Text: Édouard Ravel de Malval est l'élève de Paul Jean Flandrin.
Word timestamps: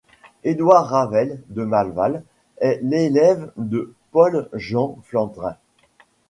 Édouard 0.43 0.87
Ravel 0.87 1.43
de 1.49 1.63
Malval 1.63 2.23
est 2.57 2.79
l'élève 2.81 3.51
de 3.57 3.93
Paul 4.11 4.49
Jean 4.51 4.97
Flandrin. 5.03 5.57